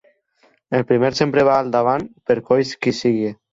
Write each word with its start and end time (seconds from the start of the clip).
El 0.77 0.85
primer 0.91 1.11
sempre 1.19 1.45
va 1.49 1.59
al 1.65 1.71
davant, 1.77 2.09
per 2.31 2.41
coix 2.51 2.75
que 2.87 2.97
sigui. 3.05 3.33